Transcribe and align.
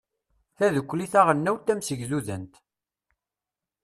tadukli 0.57 1.05
taɣelnawt 1.11 1.63
tamsegdudant 1.67 2.51